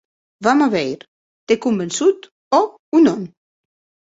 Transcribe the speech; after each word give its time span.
Vam 0.45 0.63
a 0.65 0.67
veir, 0.75 1.03
t’é 1.45 1.55
convençut, 1.65 2.19
òc 2.61 2.69
o 2.99 3.03
non? 3.07 3.21